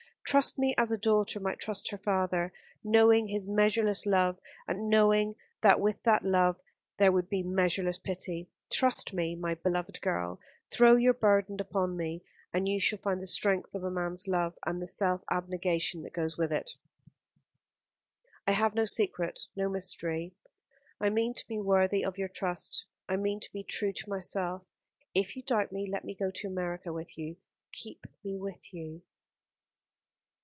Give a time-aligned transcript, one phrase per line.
[0.23, 2.53] Trust me as a daughter might trust her father,
[2.85, 6.57] knowing his measureless love, and knowing that with that love
[6.97, 8.47] there would be measureless pity.
[8.71, 10.39] Trust me, my beloved girl,
[10.71, 14.57] throw your burden upon me, and you shall find the strength of a man's love,
[14.65, 16.77] and the self abnegation that goes with it."
[18.47, 20.33] "I have no secret, no mystery;
[21.01, 22.85] I mean to be worthy of your trust.
[23.09, 24.63] I mean to be true to myself.
[25.13, 27.35] If you doubt me let me go to America with you.
[27.73, 29.01] Keep me with you."